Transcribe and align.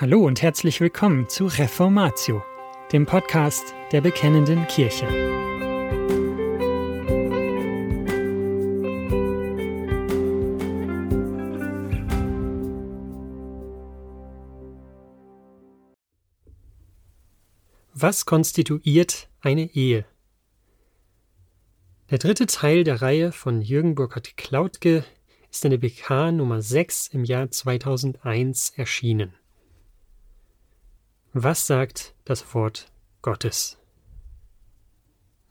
Hallo 0.00 0.24
und 0.24 0.40
herzlich 0.40 0.80
willkommen 0.80 1.28
zu 1.28 1.44
Reformatio, 1.44 2.42
dem 2.90 3.04
Podcast 3.04 3.74
der 3.92 4.00
Bekennenden 4.00 4.66
Kirche. 4.66 5.06
Was 17.92 18.24
konstituiert 18.24 19.28
eine 19.42 19.64
Ehe? 19.74 20.06
Der 22.08 22.16
dritte 22.16 22.46
Teil 22.46 22.84
der 22.84 23.02
Reihe 23.02 23.32
von 23.32 23.60
Jürgen 23.60 23.94
Burkhard 23.94 24.38
Klautke 24.38 25.04
ist 25.50 25.62
in 25.66 25.72
der 25.72 25.78
BK 25.78 26.32
Nummer 26.32 26.62
6 26.62 27.08
im 27.08 27.24
Jahr 27.24 27.50
2001 27.50 28.70
erschienen. 28.78 29.34
Was 31.32 31.68
sagt 31.68 32.16
das 32.24 32.56
Wort 32.56 32.90
Gottes? 33.22 33.78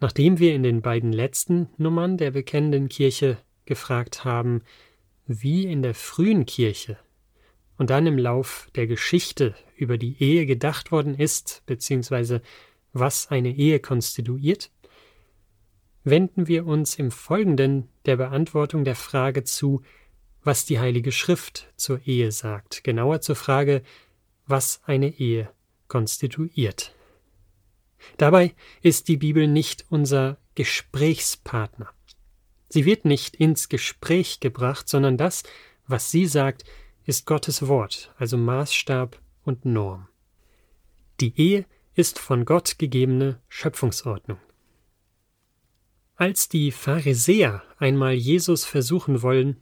Nachdem 0.01 0.37
wir 0.37 0.53
in 0.53 0.61
den 0.61 0.81
beiden 0.81 1.13
letzten 1.13 1.69
Nummern 1.77 2.17
der 2.17 2.31
bekennenden 2.31 2.89
Kirche 2.89 3.37
gefragt 3.63 4.25
haben, 4.25 4.61
wie 5.25 5.71
in 5.71 5.81
der 5.81 5.93
frühen 5.93 6.45
Kirche 6.45 6.97
und 7.77 7.91
dann 7.91 8.07
im 8.07 8.17
Lauf 8.17 8.69
der 8.75 8.87
Geschichte 8.87 9.55
über 9.77 9.97
die 9.97 10.21
Ehe 10.21 10.45
gedacht 10.45 10.91
worden 10.91 11.15
ist, 11.15 11.63
beziehungsweise 11.65 12.41
was 12.91 13.29
eine 13.29 13.55
Ehe 13.55 13.79
konstituiert, 13.79 14.71
wenden 16.03 16.49
wir 16.49 16.65
uns 16.65 16.95
im 16.95 17.09
Folgenden 17.09 17.87
der 18.05 18.17
Beantwortung 18.17 18.83
der 18.83 18.95
Frage 18.95 19.45
zu, 19.45 19.81
was 20.43 20.65
die 20.65 20.79
Heilige 20.79 21.13
Schrift 21.13 21.71
zur 21.77 22.05
Ehe 22.05 22.33
sagt, 22.33 22.83
genauer 22.83 23.21
zur 23.21 23.37
Frage, 23.37 23.81
was 24.45 24.81
eine 24.83 25.17
Ehe 25.17 25.49
konstituiert. 25.89 26.93
Dabei 28.17 28.55
ist 28.81 29.09
die 29.09 29.17
Bibel 29.17 29.47
nicht 29.47 29.85
unser 29.89 30.37
Gesprächspartner. 30.55 31.89
Sie 32.69 32.85
wird 32.85 33.03
nicht 33.03 33.35
ins 33.35 33.67
Gespräch 33.67 34.39
gebracht, 34.39 34.87
sondern 34.87 35.17
das, 35.17 35.43
was 35.87 36.11
sie 36.11 36.25
sagt, 36.25 36.63
ist 37.05 37.25
Gottes 37.25 37.67
Wort, 37.67 38.13
also 38.17 38.37
Maßstab 38.37 39.19
und 39.43 39.65
Norm. 39.65 40.07
Die 41.19 41.33
Ehe 41.35 41.65
ist 41.95 42.19
von 42.19 42.45
Gott 42.45 42.77
gegebene 42.77 43.41
Schöpfungsordnung. 43.49 44.37
Als 46.15 46.49
die 46.49 46.71
Pharisäer 46.71 47.63
einmal 47.77 48.13
Jesus 48.13 48.65
versuchen 48.65 49.21
wollen, 49.21 49.61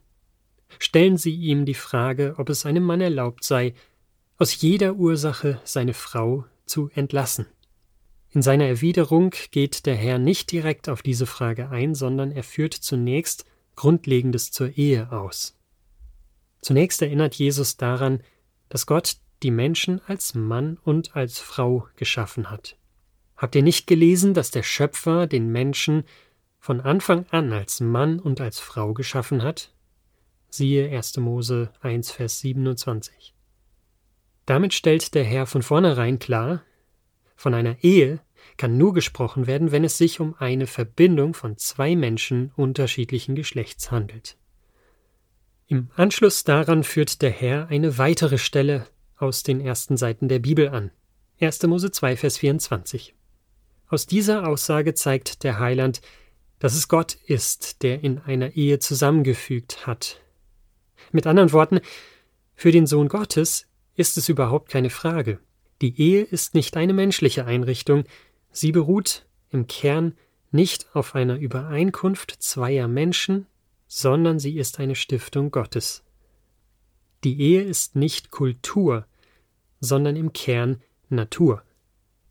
stellen 0.80 1.17
sie 1.17 1.34
ihm 1.34 1.66
die 1.66 1.73
Frage, 1.73 2.36
ob 2.38 2.50
es 2.50 2.66
einem 2.66 2.84
Mann 2.84 3.00
erlaubt 3.00 3.44
sei, 3.44 3.73
aus 4.38 4.62
jeder 4.62 4.96
Ursache 4.96 5.60
seine 5.64 5.94
Frau 5.94 6.46
zu 6.66 6.90
entlassen. 6.94 7.48
In 8.30 8.42
seiner 8.42 8.66
Erwiderung 8.66 9.34
geht 9.52 9.86
der 9.86 9.96
Herr 9.96 10.20
nicht 10.20 10.52
direkt 10.52 10.90
auf 10.90 11.02
diese 11.02 11.26
Frage 11.26 11.70
ein, 11.70 11.96
sondern 11.96 12.32
er 12.32 12.44
führt 12.44 12.74
zunächst 12.74 13.46
Grundlegendes 13.76 14.52
zur 14.52 14.78
Ehe 14.78 15.12
aus. 15.12 15.58
Zunächst 16.62 17.02
erinnert 17.02 17.36
Jesus 17.36 17.78
daran, 17.78 18.22
dass 18.70 18.86
Gott 18.86 19.18
die 19.44 19.52
Menschen 19.52 20.02
als 20.08 20.36
Mann 20.36 20.78
und 20.84 21.16
als 21.16 21.40
Frau 21.40 21.88
geschaffen 21.96 22.50
hat. 22.50 22.78
Habt 23.38 23.56
ihr 23.56 23.64
nicht 23.64 23.88
gelesen, 23.88 24.34
dass 24.34 24.52
der 24.52 24.64
Schöpfer 24.64 25.28
den 25.28 25.52
Menschen 25.52 26.04
von 26.60 26.82
Anfang 26.82 27.26
an 27.30 27.54
als 27.54 27.80
Mann 27.80 28.20
und 28.20 28.42
als 28.42 28.60
Frau 28.60 28.94
geschaffen 28.94 29.44
hat? 29.44 29.72
Siehe 30.50 30.90
1. 30.90 31.18
Mose 31.18 31.72
1, 31.82 32.12
Vers 32.12 32.40
27. 32.40 33.37
Damit 34.48 34.73
stellt 34.73 35.14
der 35.14 35.26
Herr 35.26 35.45
von 35.45 35.62
vornherein 35.62 36.20
klar, 36.20 36.64
von 37.36 37.53
einer 37.53 37.84
Ehe 37.84 38.22
kann 38.56 38.78
nur 38.78 38.94
gesprochen 38.94 39.45
werden, 39.45 39.72
wenn 39.72 39.84
es 39.84 39.97
sich 39.97 40.22
um 40.22 40.35
eine 40.40 40.68
Verbindung 40.68 41.34
von 41.34 41.58
zwei 41.58 41.97
Menschen 41.97 42.52
unterschiedlichen 42.56 43.35
Geschlechts 43.35 43.91
handelt. 43.91 44.38
Im 45.68 45.90
Anschluss 45.96 46.46
daran 46.46 46.85
führt 46.85 47.22
der 47.22 47.30
Herr 47.30 47.68
eine 47.68 47.97
weitere 47.97 48.38
Stelle 48.38 48.88
aus 49.18 49.44
den 49.44 49.59
ersten 49.59 49.97
Seiten 49.97 50.30
der 50.30 50.40
Bibel 50.40 50.69
an. 50.69 50.91
1. 51.41 51.64
Mose 51.64 51.91
2, 51.91 52.16
Vers 52.16 52.38
24. 52.38 53.14
Aus 53.90 54.08
dieser 54.08 54.47
Aussage 54.47 54.94
zeigt 54.94 55.44
der 55.44 55.59
Heiland, 55.59 56.02
dass 56.59 56.74
es 56.74 56.88
Gott 56.88 57.16
ist, 57.25 57.84
der 57.84 58.02
in 58.02 58.19
einer 58.19 58.56
Ehe 58.56 58.79
zusammengefügt 58.79 59.85
hat. 59.85 60.22
Mit 61.12 61.28
anderen 61.28 61.52
Worten, 61.52 61.81
für 62.56 62.72
den 62.72 62.88
Sohn 62.88 63.09
Gottes 63.09 63.68
ist 63.97 64.18
es 64.18 64.30
überhaupt 64.30 64.69
keine 64.69 64.90
Frage. 64.90 65.40
Die 65.81 66.00
Ehe 66.00 66.24
ist 66.24 66.56
nicht 66.56 66.78
eine 66.78 66.94
menschliche 66.94 67.46
Einrichtung, 67.46 68.06
sie 68.52 68.72
beruht 68.72 69.25
im 69.50 69.68
Kern 69.68 70.16
nicht 70.52 70.88
auf 70.96 71.16
einer 71.16 71.38
Übereinkunft 71.38 72.31
zweier 72.40 72.88
Menschen, 72.88 73.47
sondern 73.88 74.40
sie 74.40 74.58
ist 74.58 74.80
eine 74.80 74.96
Stiftung 74.96 75.52
Gottes. 75.52 76.03
Die 77.24 77.40
Ehe 77.40 77.63
ist 77.63 77.96
nicht 77.96 78.31
Kultur, 78.31 79.06
sondern 79.80 80.16
im 80.16 80.31
Kern 80.31 80.81
Natur. 81.09 81.64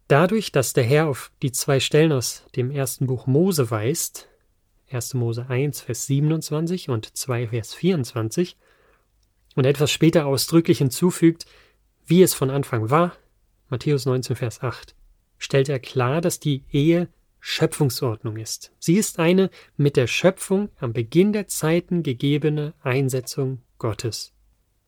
Dadurch, 0.08 0.52
dass 0.52 0.72
der 0.72 0.84
Herr 0.84 1.08
auf 1.08 1.32
die 1.42 1.52
zwei 1.52 1.80
Stellen 1.80 2.12
aus 2.12 2.44
dem 2.54 2.70
ersten 2.70 3.06
Buch 3.06 3.26
Mose 3.26 3.70
weist, 3.70 4.28
1. 4.90 5.14
Mose 5.14 5.46
1, 5.48 5.80
Vers 5.80 6.06
27 6.06 6.88
und 6.90 7.16
2, 7.16 7.48
Vers 7.48 7.74
24, 7.74 8.56
und 9.56 9.66
etwas 9.66 9.90
später 9.90 10.26
ausdrücklich 10.26 10.78
hinzufügt, 10.78 11.46
wie 12.06 12.22
es 12.22 12.34
von 12.34 12.50
Anfang 12.50 12.90
war, 12.90 13.16
Matthäus 13.68 14.06
19, 14.06 14.36
Vers 14.36 14.62
8, 14.62 14.94
stellt 15.38 15.68
er 15.68 15.80
klar, 15.80 16.20
dass 16.20 16.38
die 16.38 16.62
Ehe 16.70 17.08
Schöpfungsordnung 17.40 18.36
ist. 18.36 18.72
Sie 18.78 18.94
ist 18.94 19.18
eine 19.18 19.50
mit 19.76 19.96
der 19.96 20.06
Schöpfung 20.06 20.68
am 20.78 20.92
Beginn 20.92 21.32
der 21.32 21.48
Zeiten 21.48 22.02
gegebene 22.02 22.74
Einsetzung 22.82 23.62
Gottes. 23.78 24.32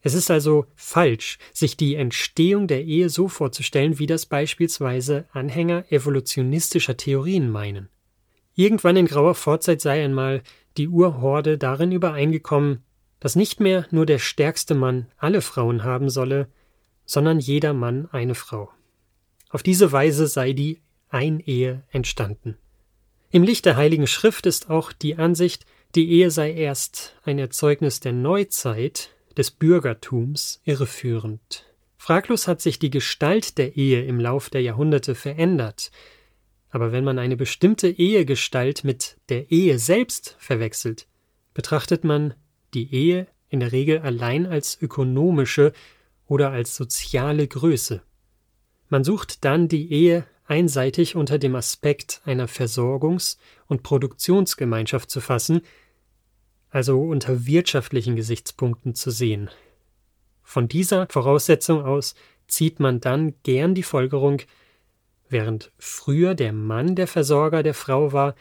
Es 0.00 0.14
ist 0.14 0.30
also 0.30 0.66
falsch, 0.74 1.38
sich 1.52 1.76
die 1.76 1.96
Entstehung 1.96 2.66
der 2.68 2.84
Ehe 2.84 3.08
so 3.10 3.28
vorzustellen, 3.28 3.98
wie 3.98 4.06
das 4.06 4.26
beispielsweise 4.26 5.26
Anhänger 5.32 5.90
evolutionistischer 5.90 6.96
Theorien 6.96 7.50
meinen. 7.50 7.88
Irgendwann 8.54 8.96
in 8.96 9.06
grauer 9.06 9.34
Vorzeit 9.34 9.80
sei 9.80 10.04
einmal 10.04 10.42
die 10.76 10.88
Urhorde 10.88 11.58
darin 11.58 11.92
übereingekommen, 11.92 12.84
dass 13.20 13.36
nicht 13.36 13.60
mehr 13.60 13.86
nur 13.90 14.06
der 14.06 14.18
stärkste 14.18 14.74
Mann 14.74 15.06
alle 15.16 15.40
Frauen 15.40 15.84
haben 15.84 16.10
solle, 16.10 16.48
sondern 17.04 17.38
jeder 17.38 17.72
Mann 17.72 18.08
eine 18.12 18.34
Frau. 18.34 18.70
Auf 19.50 19.62
diese 19.62 19.92
Weise 19.92 20.26
sei 20.26 20.52
die 20.52 20.80
Einehe 21.08 21.82
entstanden. 21.90 22.56
Im 23.30 23.42
Licht 23.42 23.64
der 23.66 23.76
Heiligen 23.76 24.06
Schrift 24.06 24.46
ist 24.46 24.70
auch 24.70 24.92
die 24.92 25.16
Ansicht, 25.16 25.64
die 25.94 26.10
Ehe 26.10 26.30
sei 26.30 26.52
erst 26.52 27.16
ein 27.24 27.38
Erzeugnis 27.38 28.00
der 28.00 28.12
Neuzeit, 28.12 29.10
des 29.38 29.52
Bürgertums, 29.52 30.60
irreführend. 30.64 31.64
Fraglos 31.96 32.48
hat 32.48 32.60
sich 32.60 32.78
die 32.78 32.90
Gestalt 32.90 33.56
der 33.56 33.76
Ehe 33.76 34.04
im 34.04 34.18
Lauf 34.18 34.50
der 34.50 34.62
Jahrhunderte 34.62 35.14
verändert, 35.14 35.90
aber 36.70 36.92
wenn 36.92 37.04
man 37.04 37.18
eine 37.18 37.36
bestimmte 37.36 37.88
Ehegestalt 37.88 38.84
mit 38.84 39.16
der 39.28 39.50
Ehe 39.50 39.78
selbst 39.78 40.36
verwechselt, 40.38 41.06
betrachtet 41.54 42.04
man 42.04 42.34
die 42.74 42.92
Ehe 42.92 43.26
in 43.48 43.60
der 43.60 43.72
Regel 43.72 44.00
allein 44.00 44.46
als 44.46 44.80
ökonomische 44.80 45.72
oder 46.26 46.50
als 46.50 46.76
soziale 46.76 47.46
Größe. 47.46 48.02
Man 48.88 49.04
sucht 49.04 49.44
dann 49.44 49.68
die 49.68 49.90
Ehe 49.92 50.26
einseitig 50.46 51.14
unter 51.14 51.38
dem 51.38 51.54
Aspekt 51.54 52.22
einer 52.24 52.48
Versorgungs- 52.48 53.38
und 53.66 53.82
Produktionsgemeinschaft 53.82 55.10
zu 55.10 55.20
fassen, 55.20 55.60
also 56.70 57.00
unter 57.02 57.46
wirtschaftlichen 57.46 58.16
Gesichtspunkten 58.16 58.94
zu 58.94 59.10
sehen. 59.10 59.50
Von 60.42 60.68
dieser 60.68 61.06
Voraussetzung 61.10 61.84
aus 61.84 62.14
zieht 62.46 62.80
man 62.80 63.00
dann 63.00 63.34
gern 63.42 63.74
die 63.74 63.82
Folgerung, 63.82 64.40
während 65.28 65.70
früher 65.78 66.34
der 66.34 66.54
Mann 66.54 66.94
der 66.94 67.06
Versorger 67.06 67.62
der 67.62 67.74
Frau 67.74 68.12
war, 68.12 68.34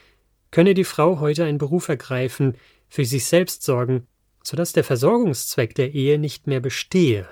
könne 0.50 0.72
die 0.72 0.84
Frau 0.84 1.20
heute 1.20 1.44
einen 1.44 1.58
Beruf 1.58 1.88
ergreifen, 1.88 2.56
für 2.88 3.04
sich 3.04 3.26
selbst 3.26 3.62
sorgen 3.62 4.06
sodass 4.48 4.72
der 4.72 4.82
Versorgungszweck 4.82 5.74
der 5.74 5.92
Ehe 5.92 6.18
nicht 6.18 6.46
mehr 6.46 6.60
bestehe. 6.60 7.28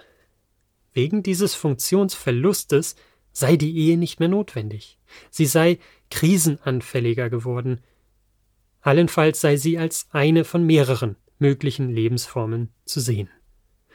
Wegen 0.92 1.22
dieses 1.22 1.54
Funktionsverlustes 1.54 2.94
sei 3.32 3.56
die 3.56 3.74
Ehe 3.74 3.96
nicht 3.96 4.20
mehr 4.20 4.28
notwendig. 4.28 4.98
Sie 5.30 5.46
sei 5.46 5.78
krisenanfälliger 6.10 7.30
geworden. 7.30 7.80
Allenfalls 8.82 9.40
sei 9.40 9.56
sie 9.56 9.78
als 9.78 10.08
eine 10.10 10.44
von 10.44 10.66
mehreren 10.66 11.16
möglichen 11.38 11.88
Lebensformen 11.88 12.68
zu 12.84 13.00
sehen. 13.00 13.30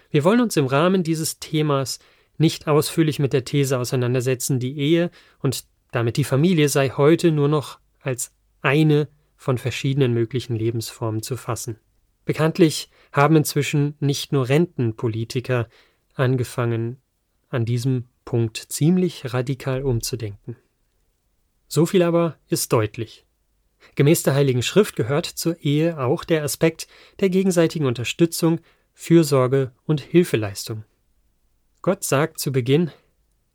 Wir 0.09 0.23
wollen 0.23 0.41
uns 0.41 0.57
im 0.57 0.65
Rahmen 0.65 1.03
dieses 1.03 1.37
Themas 1.37 1.99
nicht 2.39 2.67
ausführlich 2.67 3.19
mit 3.19 3.33
der 3.33 3.45
These 3.45 3.77
auseinandersetzen, 3.77 4.59
die 4.59 4.79
Ehe 4.79 5.11
und 5.37 5.65
damit 5.91 6.17
die 6.17 6.23
Familie 6.23 6.69
sei 6.69 6.89
heute 6.89 7.31
nur 7.31 7.49
noch 7.49 7.77
als 7.99 8.33
eine 8.61 9.09
von 9.37 9.59
verschiedenen 9.59 10.11
möglichen 10.11 10.55
Lebensformen 10.55 11.21
zu 11.21 11.37
fassen. 11.37 11.77
Bekanntlich 12.25 12.89
haben 13.11 13.35
inzwischen 13.35 13.95
nicht 13.99 14.31
nur 14.31 14.49
Rentenpolitiker 14.49 15.67
angefangen, 16.13 17.01
an 17.49 17.65
diesem 17.65 18.05
Punkt 18.25 18.57
ziemlich 18.57 19.33
radikal 19.33 19.83
umzudenken. 19.83 20.55
So 21.67 21.85
viel 21.85 22.03
aber 22.03 22.37
ist 22.47 22.71
deutlich. 22.73 23.25
Gemäß 23.95 24.23
der 24.23 24.35
Heiligen 24.35 24.61
Schrift 24.61 24.95
gehört 24.95 25.25
zur 25.25 25.57
Ehe 25.59 25.99
auch 25.99 26.23
der 26.23 26.43
Aspekt 26.43 26.87
der 27.19 27.29
gegenseitigen 27.29 27.85
Unterstützung, 27.85 28.59
Fürsorge 28.93 29.71
und 29.85 30.01
Hilfeleistung. 30.01 30.83
Gott 31.81 32.03
sagt 32.03 32.39
zu 32.39 32.51
Beginn, 32.51 32.91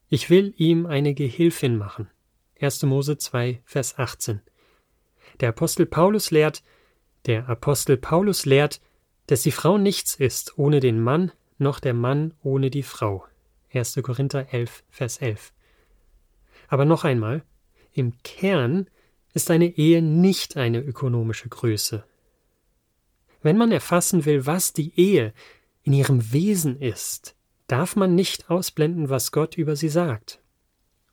ich 0.08 0.30
will 0.30 0.52
ihm 0.56 0.86
eine 0.86 1.14
Gehilfin 1.14 1.76
machen. 1.76 2.10
1. 2.60 2.82
Mose 2.84 3.18
2, 3.18 3.62
Vers 3.64 3.98
18. 3.98 4.40
Der 5.40 5.50
Apostel 5.50 5.86
Paulus 5.86 6.30
lehrt, 6.30 6.62
der 7.26 7.48
Apostel 7.48 7.96
Paulus 7.96 8.46
lehrt, 8.46 8.80
dass 9.26 9.42
die 9.42 9.52
Frau 9.52 9.78
nichts 9.78 10.14
ist 10.14 10.58
ohne 10.58 10.80
den 10.80 11.00
Mann, 11.00 11.32
noch 11.58 11.80
der 11.80 11.94
Mann 11.94 12.34
ohne 12.42 12.70
die 12.70 12.82
Frau. 12.82 13.24
1. 13.72 13.98
Korinther 14.02 14.52
11, 14.52 14.84
Vers 14.88 15.18
11. 15.18 15.52
Aber 16.68 16.84
noch 16.84 17.04
einmal, 17.04 17.42
im 17.92 18.12
Kern 18.22 18.88
ist 19.34 19.50
eine 19.50 19.66
Ehe 19.66 20.02
nicht 20.02 20.56
eine 20.56 20.80
ökonomische 20.80 21.48
Größe. 21.48 22.04
Wenn 23.42 23.58
man 23.58 23.72
erfassen 23.72 24.24
will, 24.24 24.46
was 24.46 24.72
die 24.72 24.98
Ehe 24.98 25.32
in 25.82 25.92
ihrem 25.92 26.32
Wesen 26.32 26.80
ist, 26.80 27.36
darf 27.66 27.96
man 27.96 28.14
nicht 28.14 28.50
ausblenden, 28.50 29.08
was 29.08 29.32
Gott 29.32 29.56
über 29.56 29.76
sie 29.76 29.88
sagt. 29.88 30.40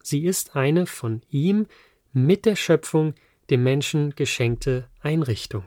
Sie 0.02 0.26
ist 0.26 0.56
eine 0.56 0.86
von 0.86 1.22
ihm 1.30 1.68
mit 2.12 2.46
der 2.46 2.56
Schöpfung 2.56 3.14
dem 3.50 3.64
Menschen 3.64 4.16
geschenkte 4.16 4.88
Einrichtung. 5.02 5.66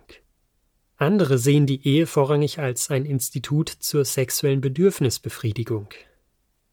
Andere 0.96 1.36
sehen 1.36 1.66
die 1.66 1.86
Ehe 1.86 2.06
vorrangig 2.06 2.58
als 2.58 2.90
ein 2.90 3.04
Institut 3.04 3.68
zur 3.68 4.04
sexuellen 4.04 4.62
Bedürfnisbefriedigung. 4.62 5.88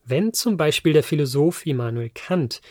Wenn 0.06 0.34
zum 0.34 0.56
Beispiel 0.56 0.94
der 0.94 1.04
Philosoph 1.04 1.66
Immanuel 1.66 2.10
Kant 2.10 2.62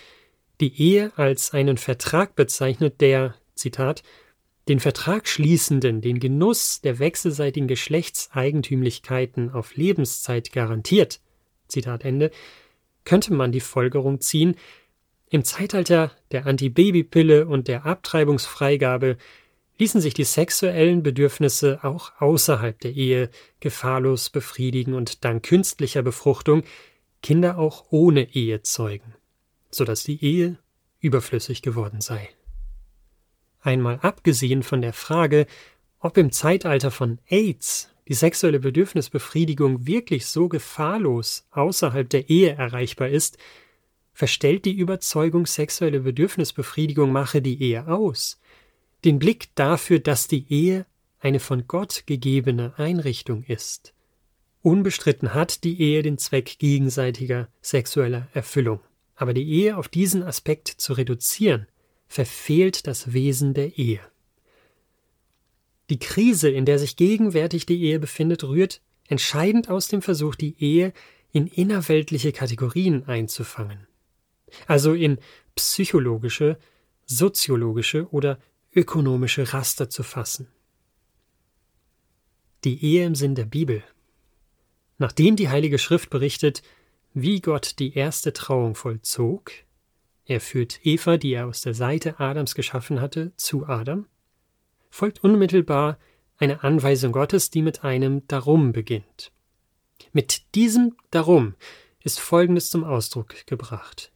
die 0.60 0.80
Ehe 0.80 1.12
als 1.16 1.52
einen 1.52 1.76
Vertrag 1.76 2.34
bezeichnet, 2.36 3.00
der, 3.00 3.34
Zitat, 3.54 4.02
den 4.68 4.80
Vertrag 4.80 5.28
schließenden 5.28 6.00
den 6.00 6.20
Genuss 6.20 6.80
der 6.80 6.98
wechselseitigen 6.98 7.68
Geschlechtseigentümlichkeiten 7.68 9.50
auf 9.50 9.76
Lebenszeit 9.76 10.52
garantiert, 10.52 11.20
Zitat 11.68 12.04
Ende, 12.04 12.30
könnte 13.04 13.34
man 13.34 13.52
die 13.52 13.60
Folgerung 13.60 14.20
ziehen, 14.20 14.54
im 15.28 15.44
Zeitalter 15.44 16.12
der 16.30 16.46
Antibabypille 16.46 17.46
und 17.46 17.66
der 17.66 17.86
Abtreibungsfreigabe 17.86 19.16
ließen 19.82 20.00
sich 20.00 20.14
die 20.14 20.22
sexuellen 20.22 21.02
Bedürfnisse 21.02 21.80
auch 21.82 22.12
außerhalb 22.20 22.78
der 22.78 22.92
Ehe 22.92 23.30
gefahrlos 23.58 24.30
befriedigen 24.30 24.94
und 24.94 25.24
dank 25.24 25.42
künstlicher 25.42 26.02
Befruchtung 26.02 26.62
Kinder 27.20 27.58
auch 27.58 27.86
ohne 27.90 28.32
Ehe 28.32 28.62
zeugen, 28.62 29.16
so 29.72 29.84
dass 29.84 30.04
die 30.04 30.24
Ehe 30.24 30.56
überflüssig 31.00 31.62
geworden 31.62 32.00
sei. 32.00 32.28
Einmal 33.60 33.98
abgesehen 34.02 34.62
von 34.62 34.82
der 34.82 34.92
Frage, 34.92 35.46
ob 35.98 36.16
im 36.16 36.30
Zeitalter 36.30 36.92
von 36.92 37.18
AIDS 37.28 37.90
die 38.06 38.14
sexuelle 38.14 38.60
Bedürfnisbefriedigung 38.60 39.84
wirklich 39.84 40.26
so 40.26 40.48
gefahrlos 40.48 41.48
außerhalb 41.50 42.08
der 42.08 42.30
Ehe 42.30 42.54
erreichbar 42.54 43.08
ist, 43.08 43.36
verstellt 44.12 44.64
die 44.64 44.78
Überzeugung, 44.78 45.44
sexuelle 45.44 45.98
Bedürfnisbefriedigung 45.98 47.10
mache 47.10 47.42
die 47.42 47.60
Ehe 47.60 47.88
aus, 47.88 48.38
den 49.04 49.18
Blick 49.18 49.54
dafür, 49.54 49.98
dass 49.98 50.28
die 50.28 50.46
Ehe 50.52 50.86
eine 51.18 51.40
von 51.40 51.66
Gott 51.66 52.04
gegebene 52.06 52.74
Einrichtung 52.76 53.44
ist. 53.44 53.94
Unbestritten 54.60 55.34
hat 55.34 55.64
die 55.64 55.80
Ehe 55.80 56.02
den 56.02 56.18
Zweck 56.18 56.58
gegenseitiger 56.58 57.48
sexueller 57.60 58.28
Erfüllung. 58.32 58.80
Aber 59.14 59.34
die 59.34 59.48
Ehe 59.48 59.76
auf 59.76 59.88
diesen 59.88 60.22
Aspekt 60.22 60.68
zu 60.68 60.92
reduzieren, 60.92 61.66
verfehlt 62.06 62.86
das 62.86 63.12
Wesen 63.12 63.54
der 63.54 63.78
Ehe. 63.78 64.00
Die 65.90 65.98
Krise, 65.98 66.48
in 66.48 66.64
der 66.64 66.78
sich 66.78 66.96
gegenwärtig 66.96 67.66
die 67.66 67.82
Ehe 67.82 67.98
befindet, 67.98 68.44
rührt 68.44 68.80
entscheidend 69.08 69.68
aus 69.68 69.88
dem 69.88 70.00
Versuch, 70.00 70.34
die 70.34 70.56
Ehe 70.58 70.92
in 71.32 71.46
innerweltliche 71.46 72.32
Kategorien 72.32 73.06
einzufangen. 73.06 73.86
Also 74.66 74.94
in 74.94 75.18
psychologische, 75.54 76.58
soziologische 77.06 78.08
oder 78.10 78.38
ökonomische 78.74 79.52
Raster 79.52 79.90
zu 79.90 80.02
fassen. 80.02 80.48
Die 82.64 82.82
Ehe 82.84 83.04
im 83.06 83.14
Sinn 83.14 83.34
der 83.34 83.44
Bibel. 83.44 83.82
Nachdem 84.98 85.36
die 85.36 85.48
Heilige 85.48 85.78
Schrift 85.78 86.10
berichtet, 86.10 86.62
wie 87.12 87.40
Gott 87.40 87.78
die 87.78 87.94
erste 87.94 88.32
Trauung 88.32 88.74
vollzog, 88.74 89.50
er 90.24 90.40
führt 90.40 90.86
Eva, 90.86 91.16
die 91.16 91.32
er 91.32 91.48
aus 91.48 91.60
der 91.60 91.74
Seite 91.74 92.20
Adams 92.20 92.54
geschaffen 92.54 93.00
hatte, 93.00 93.32
zu 93.36 93.66
Adam, 93.66 94.06
folgt 94.88 95.22
unmittelbar 95.22 95.98
eine 96.38 96.62
Anweisung 96.62 97.12
Gottes, 97.12 97.50
die 97.50 97.62
mit 97.62 97.84
einem 97.84 98.26
Darum 98.28 98.72
beginnt. 98.72 99.32
Mit 100.12 100.54
diesem 100.54 100.96
Darum 101.10 101.54
ist 102.02 102.20
Folgendes 102.20 102.70
zum 102.70 102.84
Ausdruck 102.84 103.46
gebracht. 103.46 104.12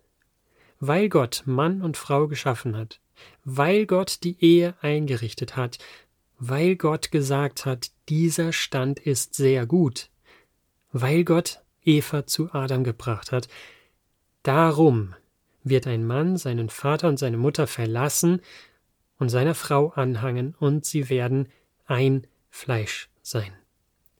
Weil 0.80 1.08
Gott 1.08 1.42
Mann 1.46 1.82
und 1.82 1.96
Frau 1.96 2.28
geschaffen 2.28 2.76
hat, 2.76 3.00
weil 3.44 3.86
Gott 3.86 4.24
die 4.24 4.42
Ehe 4.42 4.74
eingerichtet 4.80 5.56
hat, 5.56 5.78
weil 6.38 6.76
Gott 6.76 7.10
gesagt 7.10 7.64
hat, 7.64 7.90
dieser 8.08 8.52
Stand 8.52 8.98
ist 8.98 9.34
sehr 9.34 9.66
gut, 9.66 10.10
weil 10.92 11.24
Gott 11.24 11.60
Eva 11.84 12.26
zu 12.26 12.52
Adam 12.52 12.84
gebracht 12.84 13.32
hat, 13.32 13.48
darum 14.42 15.14
wird 15.64 15.86
ein 15.86 16.06
Mann 16.06 16.36
seinen 16.36 16.68
Vater 16.68 17.08
und 17.08 17.18
seine 17.18 17.36
Mutter 17.36 17.66
verlassen 17.66 18.40
und 19.18 19.28
seiner 19.30 19.54
Frau 19.54 19.88
anhangen, 19.90 20.54
und 20.58 20.84
sie 20.84 21.08
werden 21.08 21.48
ein 21.86 22.26
Fleisch 22.50 23.08
sein. 23.22 23.52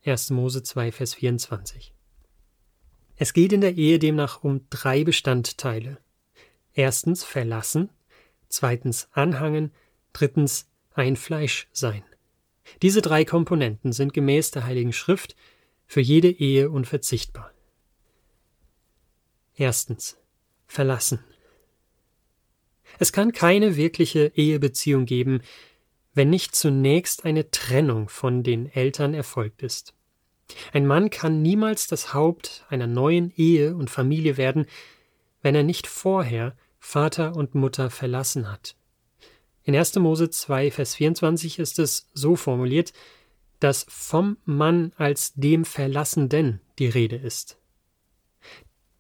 1. 0.05 0.31
Mose 0.31 0.63
2, 0.63 0.93
Vers 0.93 1.15
24. 1.15 1.93
Es 3.17 3.33
geht 3.33 3.53
in 3.53 3.61
der 3.61 3.75
Ehe 3.75 3.99
demnach 3.99 4.45
um 4.45 4.67
drei 4.71 5.05
Bestandteile. 5.05 5.99
Erstens 6.75 7.25
verlassen, 7.25 7.91
zweitens 8.57 9.09
anhangen, 9.13 9.71
drittens 10.13 10.69
ein 10.95 11.17
Fleisch 11.17 11.69
sein. 11.73 12.03
Diese 12.83 13.03
drei 13.03 13.25
Komponenten 13.25 13.93
sind 13.93 14.13
gemäß 14.13 14.51
der 14.51 14.65
Heiligen 14.65 14.93
Schrift 14.93 15.37
für 15.87 16.01
jede 16.01 16.31
Ehe 16.31 16.71
unverzichtbar. 16.71 17.53
Erstens 19.55 20.17
verlassen. 20.67 21.21
Es 22.99 23.13
kann 23.13 23.33
keine 23.33 23.77
wirkliche 23.77 24.33
Ehebeziehung 24.35 25.05
geben, 25.05 25.43
wenn 26.15 26.31
nicht 26.31 26.55
zunächst 26.55 27.27
eine 27.27 27.51
Trennung 27.51 28.09
von 28.09 28.43
den 28.43 28.73
Eltern 28.73 29.13
erfolgt 29.13 29.63
ist. 29.63 29.93
Ein 30.73 30.87
Mann 30.87 31.11
kann 31.11 31.43
niemals 31.43 31.89
das 31.89 32.15
Haupt 32.15 32.65
einer 32.71 32.87
neuen 32.87 33.33
Ehe 33.37 33.77
und 33.77 33.91
Familie 33.91 34.39
werden, 34.39 34.67
wenn 35.43 35.55
er 35.55 35.63
nicht 35.63 35.87
vorher 35.87 36.57
Vater 36.87 37.35
und 37.35 37.57
Mutter 37.57 37.91
verlassen 37.91 38.51
hat. 38.51 38.77
In 39.65 39.75
1. 39.75 39.97
Mose 39.97 40.31
2, 40.31 40.71
Vers 40.71 40.95
24 40.95 41.59
ist 41.59 41.81
es 41.81 42.09
so 42.15 42.37
formuliert, 42.37 42.93
dass 43.59 43.87
vom 43.89 44.37
Mann 44.45 44.93
als 44.97 45.35
dem 45.35 45.65
Verlassenden 45.65 46.61
die 46.79 46.87
Rede 46.87 47.17
ist. 47.17 47.59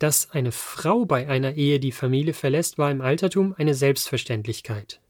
Dass 0.00 0.32
eine 0.32 0.50
Frau 0.50 1.04
bei 1.04 1.28
einer 1.28 1.54
Ehe 1.54 1.78
die 1.78 1.92
Familie 1.92 2.34
verlässt, 2.34 2.76
war 2.76 2.90
im 2.90 3.00
Altertum 3.00 3.54
eine 3.56 3.74
Selbstverständlichkeit. 3.74 5.00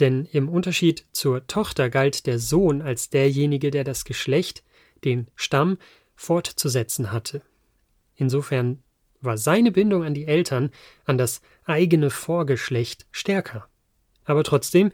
Denn 0.00 0.24
im 0.32 0.48
Unterschied 0.48 1.04
zur 1.12 1.46
Tochter 1.46 1.90
galt 1.90 2.24
der 2.26 2.38
Sohn 2.38 2.80
als 2.80 3.10
derjenige, 3.10 3.70
der 3.70 3.84
das 3.84 4.06
Geschlecht, 4.06 4.64
den 5.04 5.28
Stamm, 5.36 5.76
fortzusetzen 6.16 7.12
hatte. 7.12 7.42
Insofern 8.16 8.82
war 9.24 9.38
seine 9.38 9.72
Bindung 9.72 10.04
an 10.04 10.14
die 10.14 10.26
Eltern, 10.26 10.70
an 11.04 11.18
das 11.18 11.40
eigene 11.64 12.10
Vorgeschlecht 12.10 13.06
stärker. 13.10 13.68
Aber 14.24 14.44
trotzdem, 14.44 14.92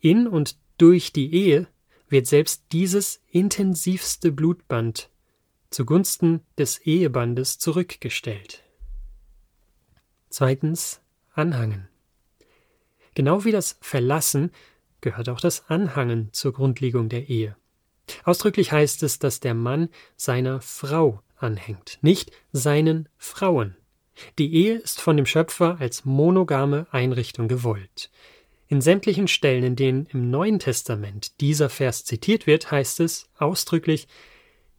in 0.00 0.26
und 0.26 0.56
durch 0.78 1.12
die 1.12 1.32
Ehe 1.32 1.66
wird 2.08 2.26
selbst 2.26 2.64
dieses 2.72 3.22
intensivste 3.30 4.32
Blutband 4.32 5.10
zugunsten 5.70 6.40
des 6.58 6.78
Ehebandes 6.78 7.58
zurückgestellt. 7.58 8.62
Zweitens 10.28 11.00
Anhangen. 11.34 11.88
Genau 13.14 13.44
wie 13.44 13.52
das 13.52 13.78
Verlassen 13.80 14.50
gehört 15.00 15.28
auch 15.28 15.40
das 15.40 15.68
Anhangen 15.68 16.28
zur 16.32 16.52
Grundlegung 16.52 17.08
der 17.08 17.28
Ehe. 17.28 17.56
Ausdrücklich 18.24 18.72
heißt 18.72 19.02
es, 19.02 19.18
dass 19.18 19.40
der 19.40 19.54
Mann 19.54 19.88
seiner 20.16 20.60
Frau 20.60 21.22
anhängt, 21.42 21.98
nicht 22.02 22.32
seinen 22.52 23.08
Frauen. 23.18 23.76
Die 24.38 24.52
Ehe 24.54 24.76
ist 24.76 25.00
von 25.00 25.16
dem 25.16 25.26
Schöpfer 25.26 25.78
als 25.80 26.04
monogame 26.04 26.86
Einrichtung 26.90 27.48
gewollt. 27.48 28.10
In 28.68 28.80
sämtlichen 28.80 29.28
Stellen, 29.28 29.64
in 29.64 29.76
denen 29.76 30.06
im 30.06 30.30
Neuen 30.30 30.58
Testament 30.58 31.40
dieser 31.40 31.68
Vers 31.68 32.04
zitiert 32.04 32.46
wird, 32.46 32.70
heißt 32.70 33.00
es 33.00 33.28
ausdrücklich, 33.36 34.08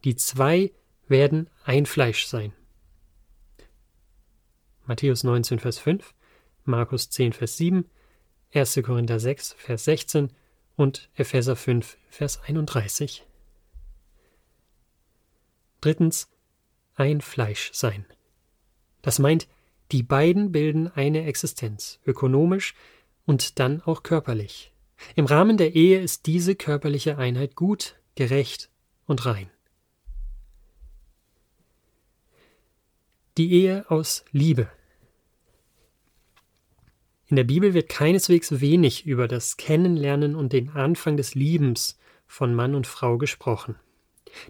die 0.04 0.16
zwei 0.16 0.72
werden 1.06 1.48
ein 1.64 1.86
Fleisch 1.86 2.26
sein. 2.26 2.52
Matthäus 4.86 5.24
19, 5.24 5.60
Vers 5.60 5.78
5, 5.78 6.14
Markus 6.64 7.08
10, 7.10 7.32
Vers 7.32 7.56
7, 7.56 7.88
1. 8.52 8.80
Korinther 8.84 9.18
6, 9.18 9.54
Vers 9.58 9.84
16 9.84 10.30
und 10.76 11.08
Epheser 11.14 11.56
5, 11.56 11.96
Vers 12.10 12.40
31. 12.42 13.24
Drittens, 15.80 16.28
ein 16.94 17.20
Fleisch 17.20 17.70
sein. 17.72 18.06
Das 19.02 19.18
meint, 19.18 19.48
die 19.92 20.02
beiden 20.02 20.52
bilden 20.52 20.88
eine 20.88 21.24
Existenz, 21.26 22.00
ökonomisch 22.06 22.74
und 23.26 23.58
dann 23.58 23.82
auch 23.82 24.02
körperlich. 24.02 24.72
Im 25.14 25.26
Rahmen 25.26 25.56
der 25.56 25.74
Ehe 25.74 26.00
ist 26.00 26.26
diese 26.26 26.54
körperliche 26.54 27.18
Einheit 27.18 27.54
gut, 27.54 27.96
gerecht 28.14 28.70
und 29.06 29.26
rein. 29.26 29.50
Die 33.36 33.52
Ehe 33.52 33.84
aus 33.90 34.24
Liebe. 34.30 34.68
In 37.26 37.36
der 37.36 37.44
Bibel 37.44 37.74
wird 37.74 37.88
keineswegs 37.88 38.60
wenig 38.60 39.06
über 39.06 39.26
das 39.26 39.56
Kennenlernen 39.56 40.36
und 40.36 40.52
den 40.52 40.70
Anfang 40.70 41.16
des 41.16 41.34
Liebens 41.34 41.98
von 42.26 42.54
Mann 42.54 42.74
und 42.74 42.86
Frau 42.86 43.18
gesprochen. 43.18 43.76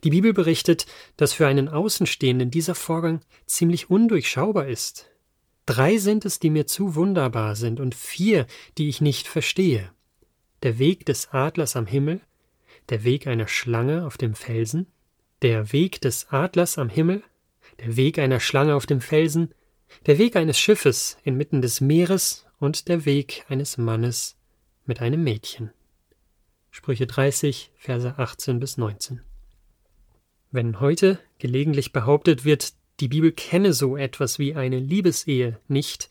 Die 0.03 0.11
Bibel 0.11 0.33
berichtet, 0.33 0.87
dass 1.17 1.33
für 1.33 1.47
einen 1.47 1.69
Außenstehenden 1.69 2.51
dieser 2.51 2.75
Vorgang 2.75 3.21
ziemlich 3.47 3.91
undurchschaubar 3.91 4.67
ist. 4.67 5.11
Drei 5.67 5.97
sind 5.99 6.25
es, 6.25 6.39
die 6.39 6.51
mir 6.51 6.67
zu 6.67 6.95
wunderbar 6.95 7.57
sind, 7.57 7.81
und 7.81 7.95
vier, 7.95 8.47
die 8.77 8.89
ich 8.89 9.01
nicht 9.01 9.27
verstehe. 9.29 9.91
Der 10.63 10.79
Weg 10.79 11.07
des 11.07 11.31
Adlers 11.33 11.77
am 11.77 11.87
Himmel, 11.87 12.21
der 12.91 13.05
Weg 13.05 13.27
einer 13.27 13.49
Schlange 13.49 14.07
auf 14.07 14.19
dem 14.19 14.35
Felsen, 14.35 14.87
der 15.43 15.73
Weg 15.73 16.01
des 16.01 16.29
Adlers 16.31 16.79
am 16.79 16.89
Himmel, 16.89 17.23
der 17.81 17.97
Weg 17.97 18.19
einer 18.19 18.41
Schlange 18.41 18.75
auf 18.75 18.87
dem 18.87 19.01
Felsen, 19.01 19.55
der 20.07 20.19
Weg 20.19 20.37
eines 20.37 20.59
Schiffes 20.59 21.17
inmitten 21.23 21.63
des 21.63 21.81
Meeres 21.81 22.47
und 22.59 22.89
der 22.89 23.05
Weg 23.05 23.45
eines 23.49 23.79
Mannes 23.79 24.37
mit 24.87 25.01
einem 25.01 25.23
Mädchen. 25.23 25.71
Sprüche 26.71 27.07
30, 27.07 27.73
Verse 27.77 28.15
18 28.19 28.59
bis 28.59 28.77
19. 28.77 29.21
Wenn 30.55 30.79
heute 30.79 31.19
gelegentlich 31.41 31.91
behauptet 31.91 32.45
wird, 32.45 32.75
die 33.01 33.09
Bibel 33.09 33.33
kenne 33.33 33.73
so 33.73 33.97
etwas 33.97 34.39
wie 34.39 34.55
eine 34.55 34.79
Liebesehe 34.79 35.59
nicht, 35.67 36.09